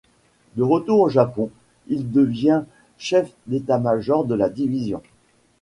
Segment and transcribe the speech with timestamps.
[0.55, 1.51] De retour au Japon,
[1.85, 2.63] il devient
[2.97, 5.03] chef d'État-major de la division.